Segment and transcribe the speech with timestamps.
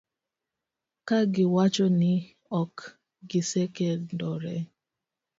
[1.07, 2.13] ka giwacho ni
[2.61, 2.75] ok
[3.29, 4.55] gisekendore.